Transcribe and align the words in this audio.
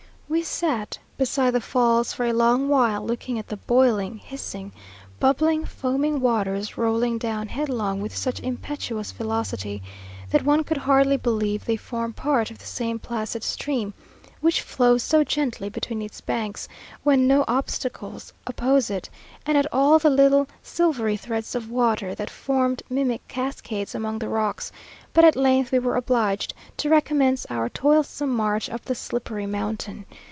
We 0.35 0.43
sat 0.43 0.97
beside 1.17 1.51
the 1.51 1.59
falls 1.59 2.13
for 2.13 2.25
a 2.25 2.31
long 2.31 2.69
while, 2.69 3.05
looking 3.05 3.37
at 3.37 3.47
the 3.49 3.57
boiling, 3.57 4.17
hissing, 4.19 4.71
bubbling, 5.19 5.65
foaming 5.65 6.21
waters, 6.21 6.77
rolling 6.77 7.17
down 7.17 7.49
headlong 7.49 7.99
with 7.99 8.15
such 8.15 8.39
impetuous 8.39 9.11
velocity 9.11 9.83
that 10.29 10.45
one 10.45 10.63
could 10.63 10.77
hardly 10.77 11.17
believe 11.17 11.65
they 11.65 11.75
form 11.75 12.13
part 12.13 12.49
of 12.49 12.59
the 12.59 12.65
same 12.65 12.97
placid 12.97 13.43
stream, 13.43 13.93
which 14.39 14.61
flows 14.61 15.03
so 15.03 15.21
gently 15.25 15.67
between 15.67 16.01
its 16.01 16.21
banks, 16.21 16.69
when 17.03 17.27
no 17.27 17.43
obstacles 17.49 18.31
oppose 18.47 18.89
it; 18.89 19.09
and 19.45 19.57
at 19.57 19.67
all 19.73 19.99
the 19.99 20.09
little 20.09 20.47
silvery 20.63 21.17
threads 21.17 21.55
of 21.55 21.69
water, 21.69 22.15
that 22.15 22.29
formed 22.29 22.81
mimic 22.89 23.21
cascades 23.27 23.93
among 23.93 24.17
the 24.17 24.29
rocks; 24.29 24.71
but 25.13 25.25
at 25.25 25.35
length 25.35 25.73
we 25.73 25.77
were 25.77 25.97
obliged 25.97 26.53
to 26.77 26.89
recommence 26.89 27.45
our 27.49 27.67
toilsome 27.67 28.29
march 28.33 28.69
up 28.69 28.85
the 28.85 28.95
slippery 28.95 29.45
mountain. 29.45 30.05